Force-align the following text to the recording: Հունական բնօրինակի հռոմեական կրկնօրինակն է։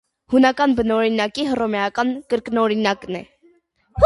Հունական 0.33 0.71
բնօրինակի 0.79 1.45
հռոմեական 1.51 2.15
կրկնօրինակն 2.35 3.21
է։ 3.23 3.23